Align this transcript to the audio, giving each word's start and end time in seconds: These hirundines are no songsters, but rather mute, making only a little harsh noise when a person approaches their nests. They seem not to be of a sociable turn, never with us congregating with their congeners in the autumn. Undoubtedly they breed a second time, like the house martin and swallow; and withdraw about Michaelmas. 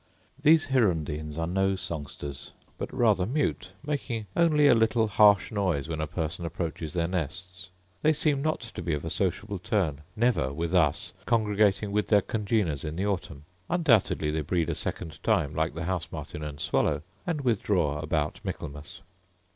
These 0.41 0.69
hirundines 0.69 1.37
are 1.37 1.45
no 1.45 1.75
songsters, 1.75 2.53
but 2.79 2.91
rather 2.91 3.27
mute, 3.27 3.69
making 3.85 4.25
only 4.35 4.65
a 4.67 4.73
little 4.73 5.07
harsh 5.07 5.51
noise 5.51 5.87
when 5.87 6.01
a 6.01 6.07
person 6.07 6.43
approaches 6.43 6.93
their 6.93 7.07
nests. 7.07 7.69
They 8.01 8.11
seem 8.11 8.41
not 8.41 8.61
to 8.61 8.81
be 8.81 8.95
of 8.95 9.05
a 9.05 9.11
sociable 9.11 9.59
turn, 9.59 10.01
never 10.15 10.51
with 10.51 10.73
us 10.73 11.13
congregating 11.27 11.91
with 11.91 12.07
their 12.07 12.23
congeners 12.23 12.83
in 12.83 12.95
the 12.95 13.05
autumn. 13.05 13.45
Undoubtedly 13.69 14.31
they 14.31 14.41
breed 14.41 14.71
a 14.71 14.73
second 14.75 15.21
time, 15.21 15.53
like 15.53 15.75
the 15.75 15.83
house 15.83 16.07
martin 16.11 16.43
and 16.43 16.59
swallow; 16.59 17.03
and 17.27 17.41
withdraw 17.41 17.99
about 17.99 18.39
Michaelmas. 18.43 19.01